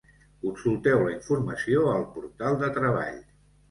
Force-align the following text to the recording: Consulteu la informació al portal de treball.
Consulteu 0.45 1.03
la 1.09 1.13
informació 1.17 1.87
al 1.95 2.05
portal 2.19 2.63
de 2.67 2.75
treball. 2.83 3.27